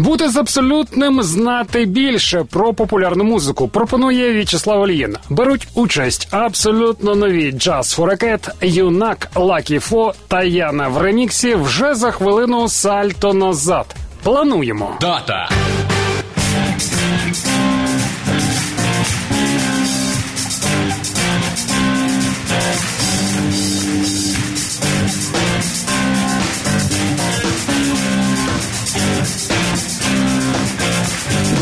[0.00, 5.16] Бути з абсолютним знати більше про популярну музику пропонує В'ячеслав Олієн.
[5.30, 12.10] Беруть участь абсолютно нові джаз форекет, юнак, Лакі Фо та Яна в реміксі вже за
[12.10, 13.86] хвилину сальто назад.
[14.22, 14.96] Плануємо.
[15.00, 15.48] Дата.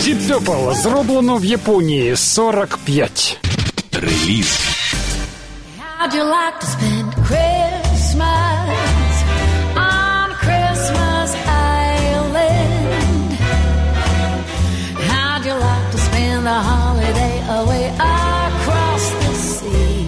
[0.08, 3.38] Deep Purple зроблено в Японії 45.
[3.92, 4.58] Реліз.
[5.80, 9.14] How'd you like to spend Christmas
[9.76, 11.28] on Christmas
[12.06, 13.30] Island?
[15.10, 17.84] How'd you like to spend the holiday away
[18.16, 20.00] across the sea?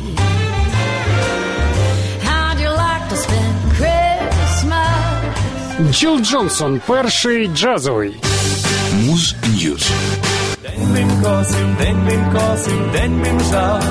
[2.28, 5.00] How'd you like to spend Christmas?
[5.92, 8.14] Джил Джонсон, перший джазовий.
[9.06, 9.90] Муз Ньюз.
[10.62, 13.82] День він косив, день він косив, день він жав,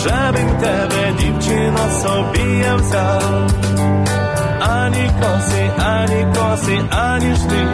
[0.00, 3.50] Щебень тебе, дівчино, собі я взяв.
[4.60, 7.66] Ані коси, ані коси, ані жди.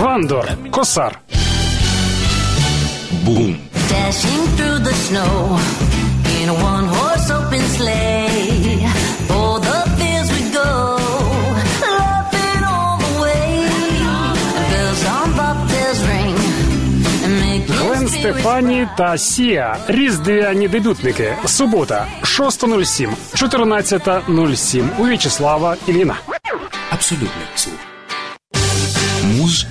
[0.00, 1.18] Вандор, косар.
[3.24, 3.56] Бум.
[3.90, 5.34] Dashing through the snow
[6.36, 8.09] in a one horse open sleigh.
[18.30, 19.76] Стефані та Сія.
[19.88, 21.36] Різдвяні дебютники.
[21.46, 26.16] Субота, 6.07, 14.07 у В'ячеслава Іліна.
[26.90, 27.74] Абсолютний слух.
[29.24, 29.66] Муз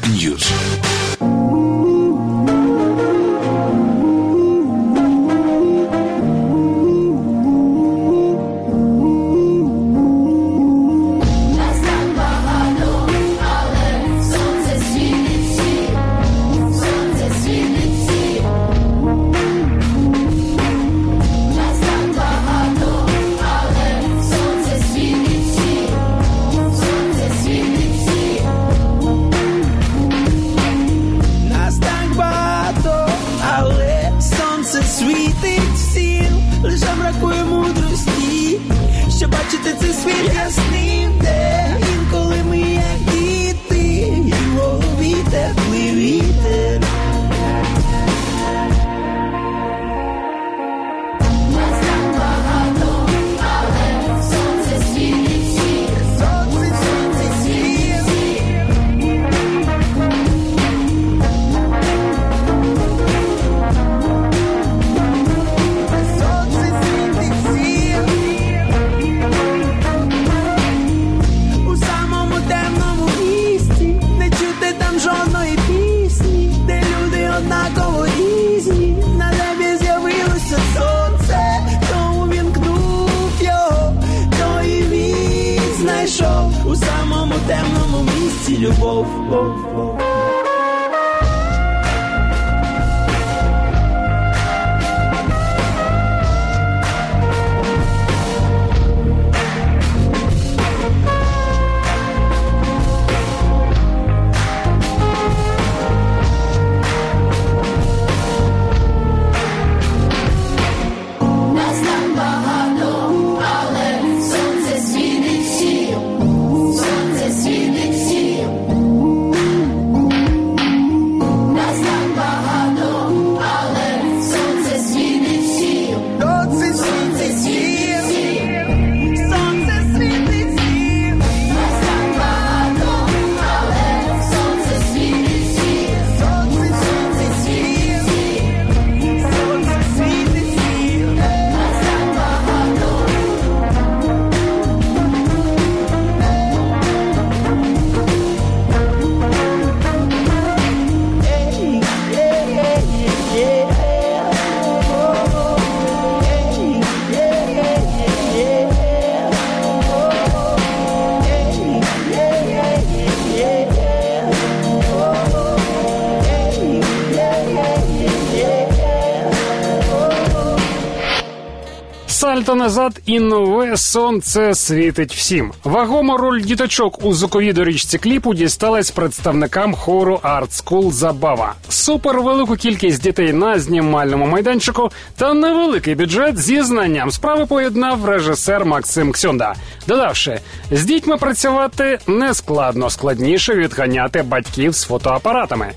[173.10, 175.52] і нове сонце світить всім.
[175.64, 181.54] Вагома роль діточок у звуковій доріжці кліпу дісталась представникам хору Art School Забава.
[181.70, 188.66] Супер велику кількість дітей на знімальному майданчику та невеликий бюджет зі знанням справи поєднав режисер
[188.66, 189.56] Максим Ксьонда,
[189.88, 190.40] додавши,
[190.72, 195.72] з дітьми працювати не складно, складніше відганяти батьків з фотоапаратами.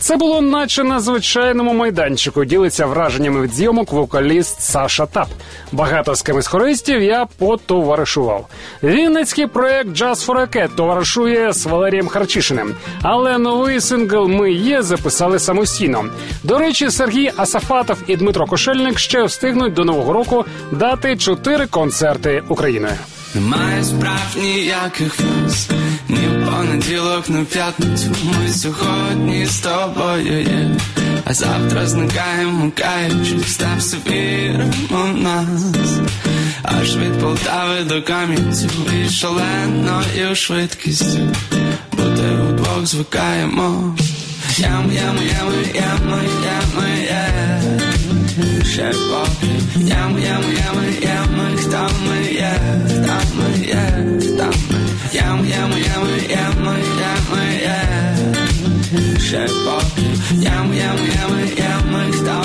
[0.00, 2.44] Це було наче на звичайному майданчику.
[2.44, 5.28] Ділиться враженнями від зйомок вокаліст Саша Тап.
[5.72, 8.46] Багато з ким хористів я потоваришував.
[8.82, 12.74] Вінницький проект a Cat товаришує з Валерієм Харчишиним.
[13.02, 16.04] Але новий сингл Ми є записали самостійно.
[16.42, 22.42] До речі, Сергій Асафатов і Дмитро Кошельник ще встигнуть до нового року дати чотири концерти
[22.48, 22.94] Україною.
[23.34, 25.68] Немає справ ніяких фраз.
[26.08, 28.06] Ні понеділок, ні п'ятницю.
[28.24, 30.70] Ми сьогодні з тобою є.
[31.24, 35.98] А завтра зникаємо, каючись Та все віримо в нас.
[36.62, 38.68] Аж від Полтави до Кам'янцю
[39.04, 41.34] І шаленою швидкістю.
[41.92, 43.96] Бути удвох звикаємо.
[44.58, 46.78] Ям, ям, ям, ям, ям,
[47.10, 47.78] ям,
[48.64, 49.52] ще поки.
[49.76, 52.60] Ям, ям, ям, ям, хто ми є,
[55.58, 57.80] Ям, ям, ям, ям, ям, є
[59.20, 62.44] ще поки Ям, ям, ям, ям, хто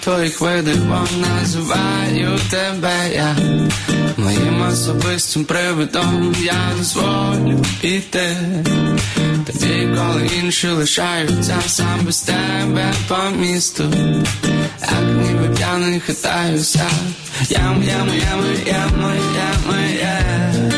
[0.00, 3.36] твоїх видів, бо називаю тебе я.
[4.16, 8.36] Моїм особистим привидом я дозволю піти.
[9.46, 13.84] Тоді, коли інші лишаються сам без тебе по місту,
[14.82, 16.86] як ніби п'яний хитаюся.
[17.48, 20.70] Ям, ям, ям, ям, ям, ям,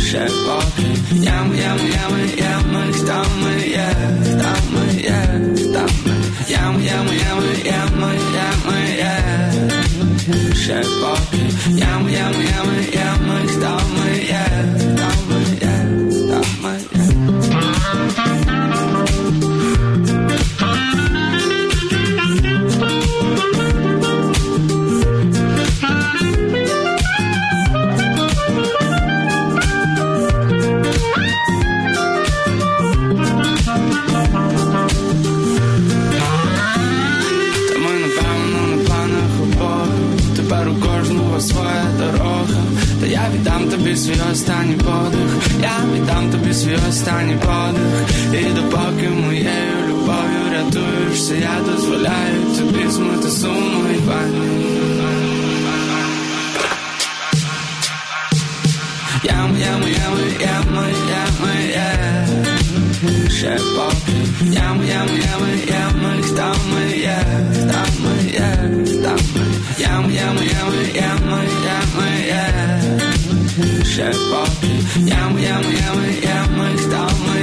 [0.00, 0.86] ще поки.
[1.12, 3.88] Ям, ям, ям, ям, хто ми є,
[4.22, 5.40] хто ми є,
[6.74, 9.18] Ям, ям, ям, ям, ям, є
[10.54, 14.18] ще поки Ям, ям, ям, ям, хто ми
[46.88, 54.64] останній подих І допоки моєю любов'ю рятуєшся Я дозволяю тобі змити суму і пані
[59.24, 62.26] Ям, ям, ям, ям, ям, ям,
[63.28, 67.18] ще поки Ям, ям, ям, ям, хто ми є,
[67.52, 69.44] хто ми є, хто ми
[69.78, 71.18] Ям, ям, ям, ям,
[71.64, 71.94] ям,
[72.28, 72.83] ям,
[73.84, 77.33] ще поки Ям, ям, ям, ям, хто ми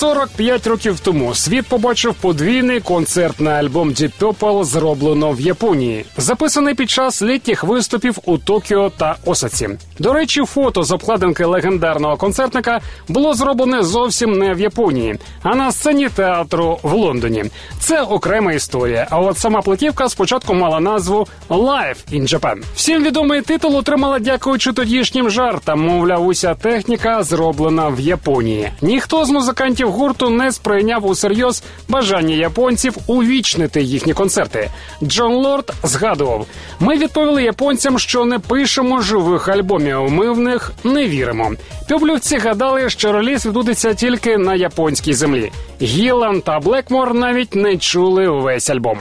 [0.00, 6.90] 45 років тому світ побачив подвійний концертний альбом Deep Purple, зроблено в Японії, записаний під
[6.90, 9.68] час літніх виступів у Токіо та Осаці.
[9.98, 15.72] До речі, фото з обкладинки легендарного концертника було зроблене зовсім не в Японії, а на
[15.72, 17.44] сцені театру в Лондоні.
[17.80, 19.06] Це окрема історія.
[19.10, 22.62] А от сама платівка спочатку мала назву Live in Japan.
[22.74, 25.80] Всім відомий титул отримала дякуючи тодішнім жартам.
[25.80, 28.70] Мовляв, уся техніка зроблена в Японії.
[28.82, 34.70] Ніхто з музикантів гурту не сприйняв усерйоз бажання японців увічнити їхні концерти.
[35.02, 36.46] Джон Лорд згадував:
[36.80, 40.10] ми відповіли японцям, що не пишемо живих альбомів.
[40.10, 41.52] Ми в них не віримо.
[41.88, 45.52] Пюблівці гадали, що реліз відбудеться тільки на японській землі.
[45.82, 48.98] Гілан та Блекмор навіть не чули весь альбом.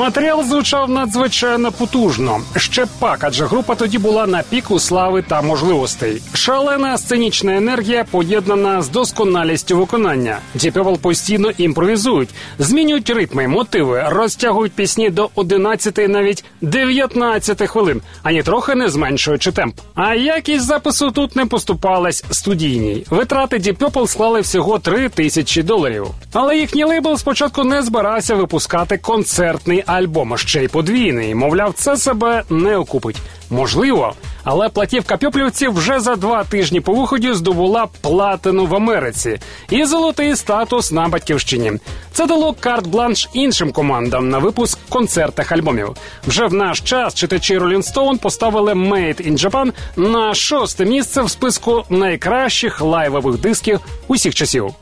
[0.00, 2.40] Матеріал звучав надзвичайно потужно.
[2.56, 6.22] Ще пак, адже група тоді була на піку слави та можливостей.
[6.32, 10.38] Шалена сценічна енергія поєднана з досконалістю виконання.
[10.56, 18.74] Purple постійно імпровізують, змінюють ритми, мотиви, розтягують пісні до 11, навіть 19 хвилин, ані трохи
[18.74, 19.74] не зменшуючи темп.
[19.94, 23.06] А якість запису тут не поступалась студійній.
[23.10, 26.06] Витрати Deep склали всього 3 тисячі доларів.
[26.32, 31.34] Але їхній лейбл спочатку не збирався випускати концертний альбом, ще й подвійний.
[31.34, 33.16] Мовляв, це себе не окупить.
[33.50, 39.84] Можливо, але платівка пьоплівців вже за два тижні по виході здобула платину в Америці і
[39.84, 41.72] золотий статус на батьківщині.
[42.12, 45.96] Це дало карт-бланш іншим командам на випуск концертних альбомів.
[46.26, 51.30] Вже в наш час читачі Rolling Stone поставили Made in Japan на шосте місце в
[51.30, 54.74] списку найкращих лайвових дисків усіх часів.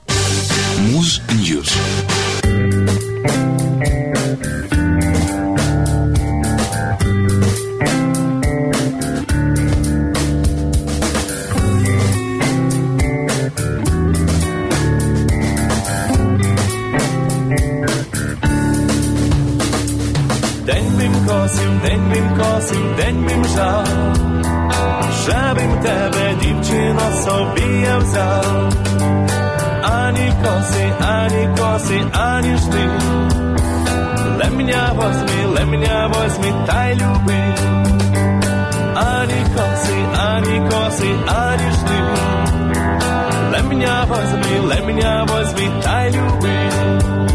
[0.79, 1.77] Муз Ньюз.
[22.38, 23.87] Косив, день бим жав,
[25.22, 28.72] Щебим тебе, дівчино, собі я взяв.
[29.83, 32.88] Ані коси, ані коси, ані жди.
[34.38, 37.55] Лемня возьми, лемня возьми, та й люби.
[38.94, 39.96] Ані коси,
[40.29, 42.03] ані коси, ані жди.
[43.53, 47.28] Лемня возьми, лемня возьми, та й люби.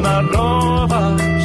[0.00, 1.44] na rovaš,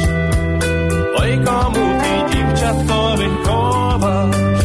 [1.20, 4.64] oj komu ti dívčatko vychováš.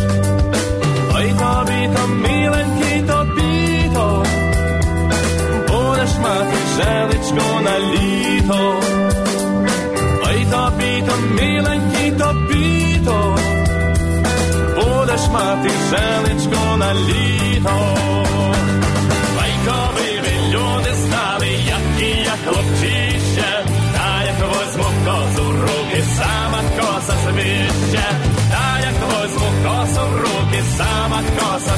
[1.15, 4.07] Oj to by to milenky to pýto,
[5.69, 8.61] budeš mať želičko na líto.
[10.25, 13.19] Oj to by to milenky to pýto,
[14.77, 18.04] budeš mať želičko na líto.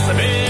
[0.07, 0.46] Sabine.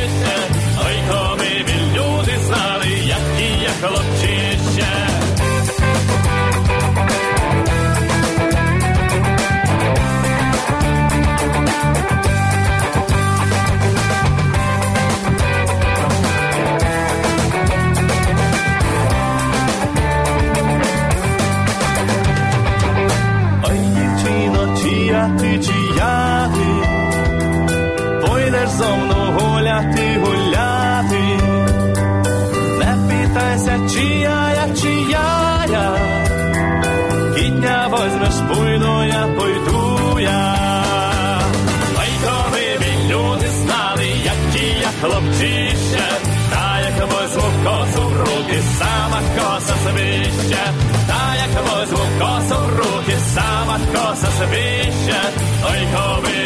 [55.77, 56.36] Jacob.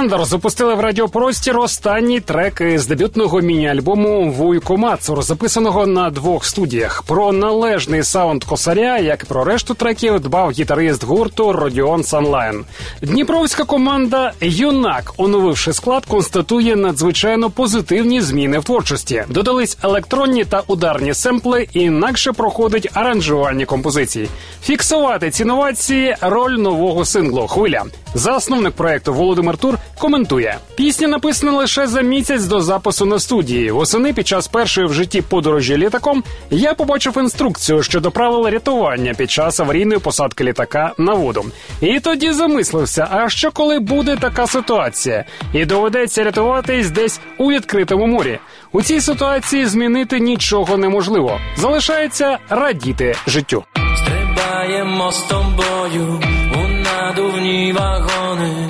[0.00, 7.02] Вандер запустили в радіопростір останній трек із дебютного міні-альбому Вуйко Мацур, записаного на двох студіях.
[7.02, 12.64] Про належний саунд косаря, як і про решту треків, дбав гітарист гурту Родіон Санлайн.
[13.02, 19.24] Дніпровська команда Юнак, оновивши склад, констатує надзвичайно позитивні зміни в творчості.
[19.28, 24.28] Додались електронні та ударні семпли, інакше проходить аранжувальні композиції.
[24.62, 27.84] Фіксувати ці новації роль нового синглу Хвиля.
[28.14, 33.70] Засновник проекту Володимир Тур коментує: пісня написана лише за місяць до запису на студії.
[33.70, 39.30] Восени під час першої в житті подорожі літаком я побачив інструкцію щодо правил рятування під
[39.30, 41.44] час аварійної посадки літака на воду.
[41.80, 48.06] І тоді замислився: а що коли буде така ситуація, і доведеться рятуватись десь у відкритому
[48.06, 48.38] морі.
[48.72, 51.40] У цій ситуації змінити нічого неможливо.
[51.56, 53.64] Залишається радіти життю.
[53.96, 56.20] Стрибаємо з тобою
[56.54, 58.69] у надувні вагони,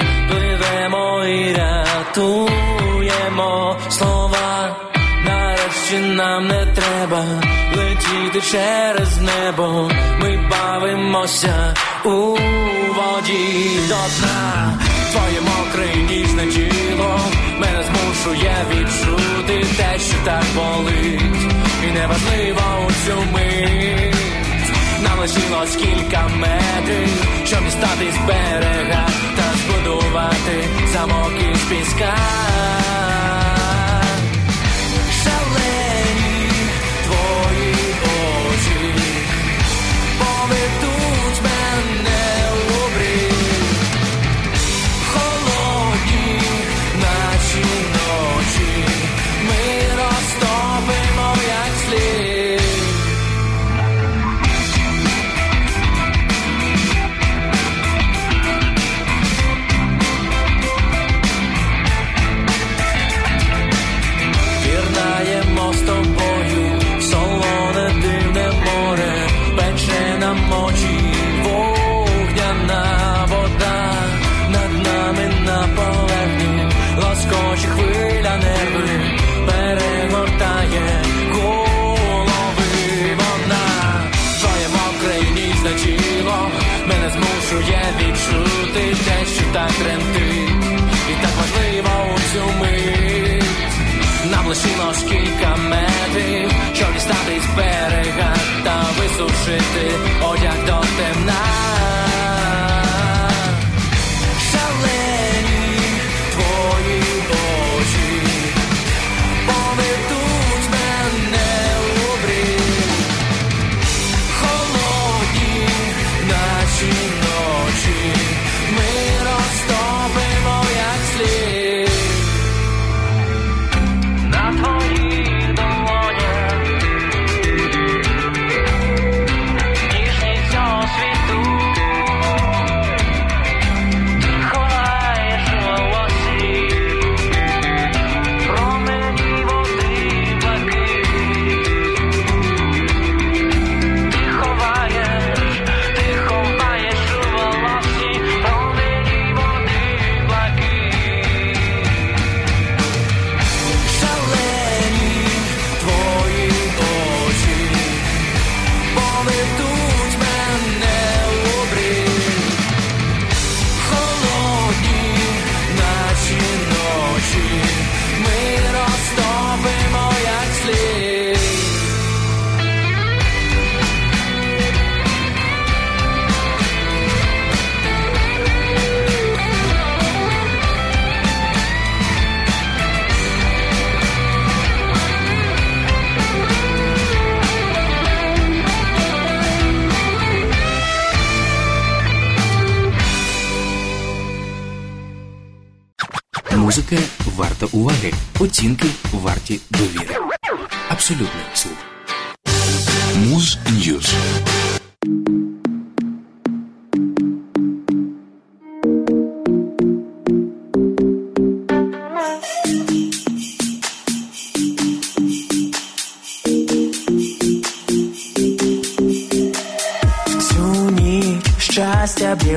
[1.31, 3.51] my рятуємо
[3.88, 4.77] слова,
[5.25, 7.25] нарешті нам не треба
[7.77, 9.90] летіти через небо.
[10.21, 12.09] Ми бавимося у
[12.97, 14.79] воді до дна
[15.12, 17.21] Твоє мокре і ніжне тіло
[17.59, 21.53] мене змушує відчути те, що так болить,
[21.88, 23.89] і неважливо у цю мить
[25.20, 27.09] лишило кілька метрів,
[27.44, 32.14] щоб дістати з берега та збудувати замок із піска.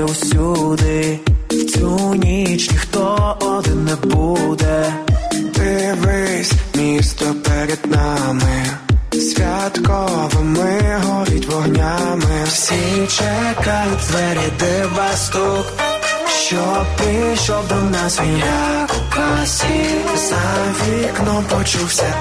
[0.04, 4.94] усюди, в цю ніч ніхто один не буде.
[5.32, 8.66] Дивись, місто перед нами,
[9.12, 12.44] святково ми горіть вогнями.
[12.48, 15.66] Всі чекають двері, дива стук,
[16.48, 19.86] Щоб прийшов до нас, він як у касі,
[20.16, 20.42] за
[20.88, 22.13] вікном почувся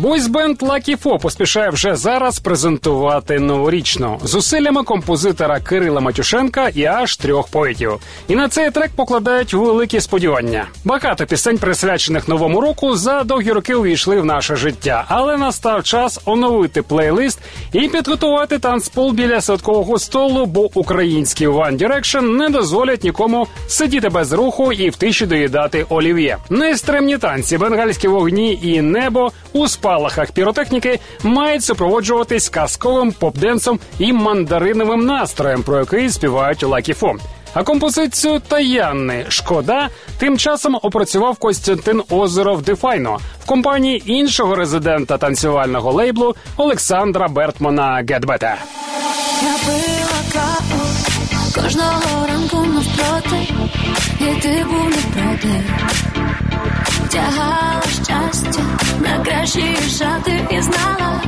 [0.00, 7.48] Бойсбенд Lucky Four поспішає вже зараз презентувати новорічну зусиллями композитора Кирила Матюшенка і аж трьох
[7.48, 7.92] поетів.
[8.28, 10.66] І на цей трек покладають великі сподівання.
[10.84, 16.20] Багато пісень, присвячених новому року, за довгі роки увійшли в наше життя, але настав час
[16.24, 17.38] оновити плейлист
[17.72, 24.32] і підготувати танцпол біля святкового столу, бо українські One Direction не дозволять нікому сидіти без
[24.32, 26.36] руху і в тиші доїдати олів'є.
[26.50, 35.06] Нестримні танці, бенгальські вогні і небо у спалахах піротехніки мають супроводжуватись казковим поп-денсом і мандариновим
[35.06, 37.14] настроєм, про який співають Lucky Four.
[37.54, 45.92] А композицію Таянни Шкода тим часом опрацював Костянтин Озеров Дефайно в компанії іншого резидента танцювального
[45.92, 48.56] лейблу Олександра Бертмана Гетбета.
[49.42, 50.82] Я пила каву
[51.54, 53.52] кожного ранку навпроти,
[54.20, 55.62] і ти був не проти.
[57.10, 58.62] Тягала щастя
[59.00, 61.22] на кращі шати і знала,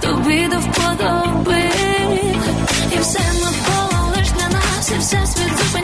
[0.00, 1.62] тобі до вподоби.
[2.92, 5.77] І все навколо лиш для нас, і все світ зупиняв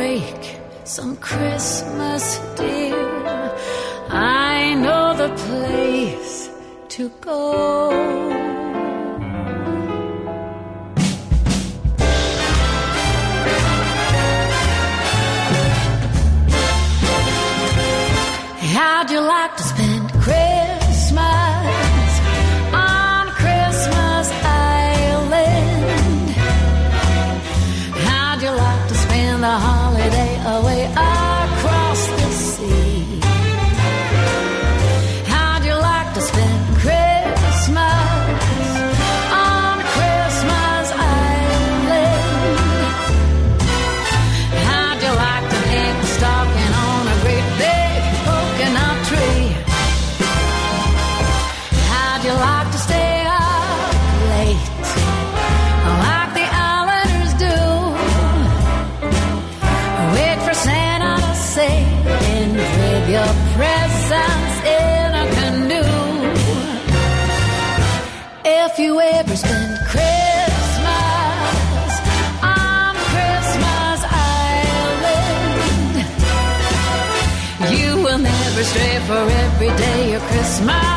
[0.00, 0.42] break
[0.84, 2.24] some Christmas,
[2.56, 2.96] dear.
[4.08, 6.48] I know the place
[6.94, 7.90] to go.
[18.74, 19.49] How'd you like
[80.60, 80.89] smile.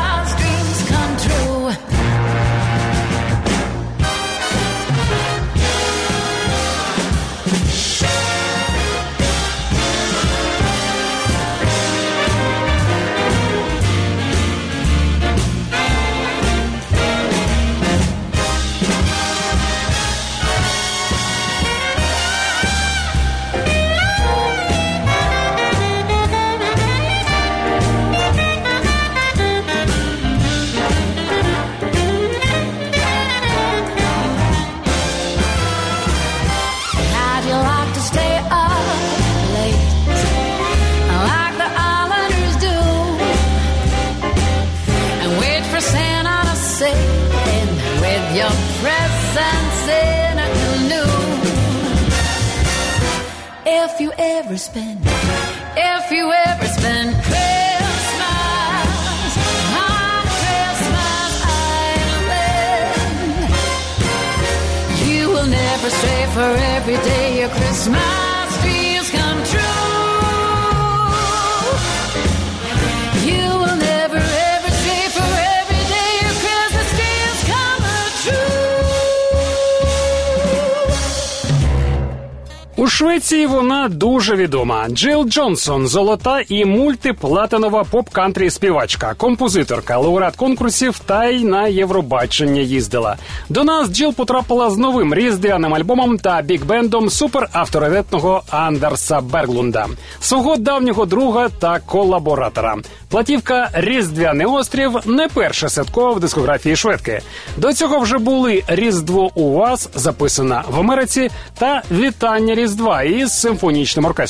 [84.34, 84.86] Дуже відома.
[84.88, 93.16] Джил Джонсон, золота і мультиплатинова поп-кантрі співачка, композиторка, лауреат конкурсів та й на Євробачення їздила.
[93.48, 99.86] До нас Джил потрапила з новим різдвяним альбомом та бікбендом суперавторитетного Андерса Берглунда,
[100.20, 102.76] свого давнього друга та колаборатора.
[103.08, 107.20] Платівка Різдвяний острів не перша святкова в дискографії шведки.
[107.56, 114.04] До цього вже були Різдво у вас, записана в Америці, та Вітання Різдва із симфонічним
[114.04, 114.23] оркестром.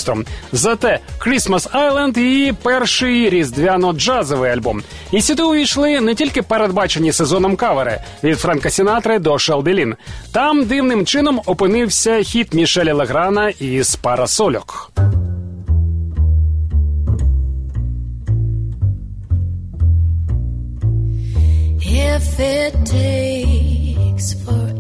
[0.53, 4.83] Зате Christmas Island– її перший різдвяно-джазовий альбом.
[5.13, 9.95] І сюди увійшли не тільки передбачені сезоном кавери від Френка Сінатри до Шелбі Лін.
[10.33, 14.91] Там дивним чином опинився хіт Мішеля Леграна із Парасольок.
[21.87, 24.74] If it takes forever,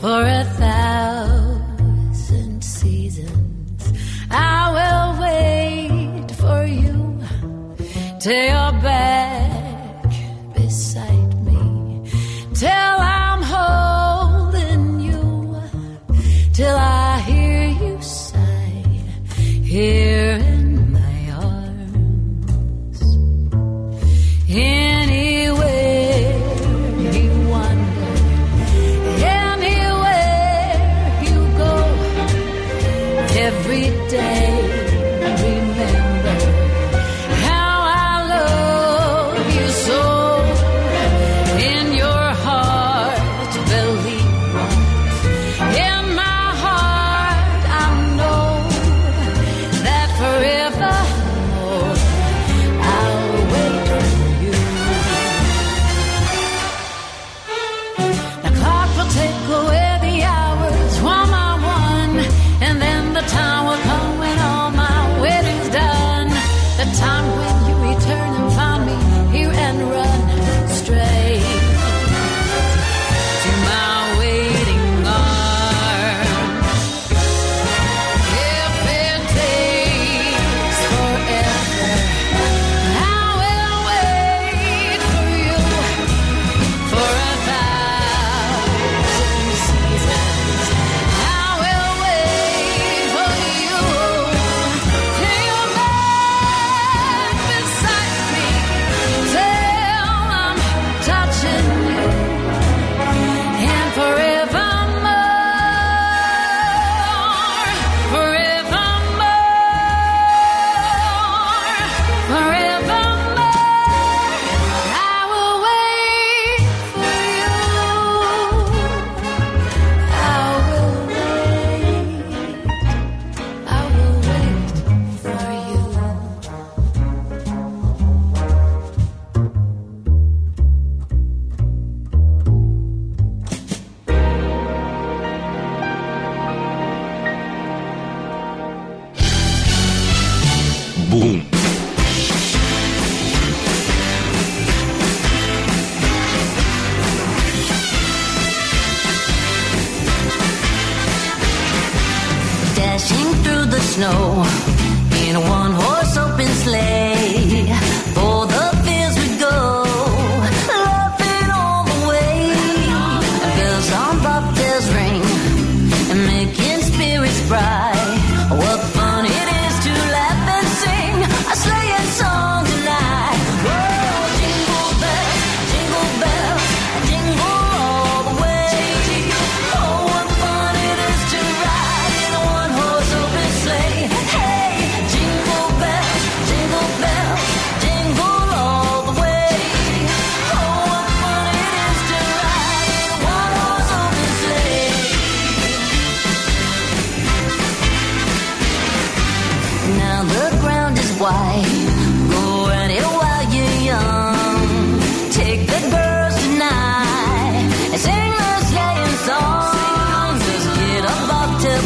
[0.00, 3.92] for a thousand seasons.
[4.30, 7.20] I will wait for you
[8.18, 10.04] till you're back
[10.54, 12.02] beside me,
[12.54, 15.60] till I'm holding you,
[16.54, 18.84] till I hear you sigh
[19.64, 20.38] here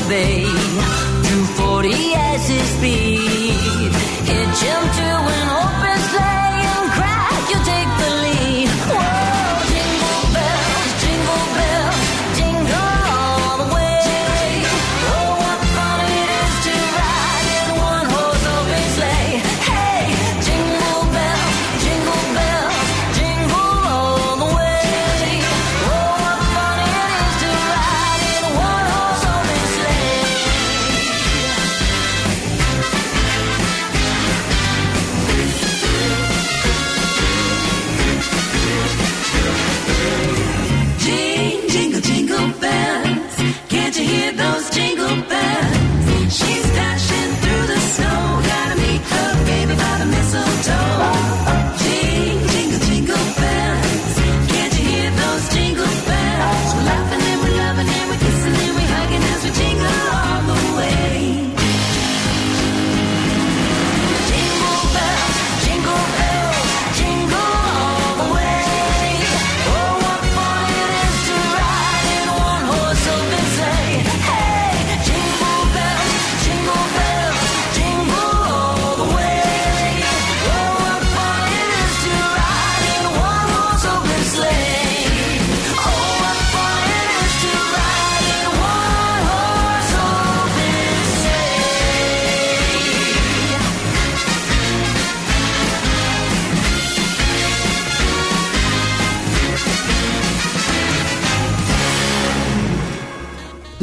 [0.09, 2.45] They Through 40 years
[2.77, 3.04] speed.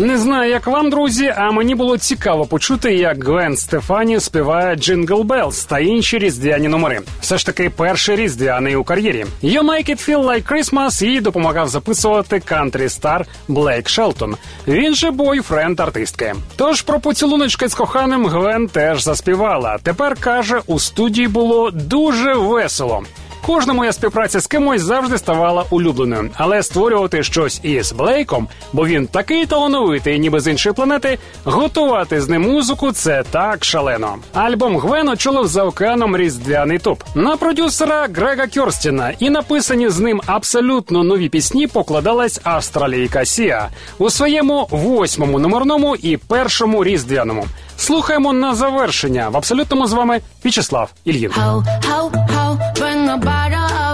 [0.01, 5.21] Не знаю, як вам, друзі, а мені було цікаво почути, як Гвен Стефані співає Jingle
[5.21, 7.01] Bells та інші різдвяні номери.
[7.21, 9.25] Все ж таки, перший різдвяний у кар'єрі.
[9.43, 14.35] «You make it feel like Christmas» їй допомагав записувати country star Блейк Шелтон.
[14.67, 16.35] Він же бойфренд артистки.
[16.55, 19.77] Тож про поцілуночки з коханим Гвен теж заспівала.
[19.83, 23.03] Тепер каже, у студії було дуже весело.
[23.45, 29.07] Кожна моя співпраця з кимось завжди ставала улюбленою, але створювати щось із Блейком, бо він
[29.07, 34.15] такий талановитий, ніби з іншої планети, готувати з ним музику це так шалено.
[34.33, 40.21] Альбом Гвен очолив за океаном різдвяний туп на продюсера Грега Кьорстіна і написані з ним
[40.25, 47.45] абсолютно нові пісні покладалась австралійка Сія у своєму восьмому номерному і першому різдвяному.
[47.77, 51.31] Слухаємо на завершення в абсолютному з вами В'ячеслав Ільїн.
[53.11, 53.90] about us.